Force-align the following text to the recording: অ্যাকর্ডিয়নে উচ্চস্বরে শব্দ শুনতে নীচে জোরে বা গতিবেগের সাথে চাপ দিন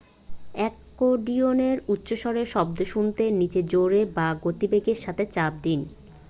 অ্যাকর্ডিয়নে 0.53 1.69
উচ্চস্বরে 1.87 2.43
শব্দ 2.53 2.77
শুনতে 2.85 3.23
নীচে 3.39 3.61
জোরে 3.63 4.01
বা 4.15 4.27
গতিবেগের 4.43 4.97
সাথে 4.97 5.23
চাপ 5.35 5.53
দিন 5.63 5.79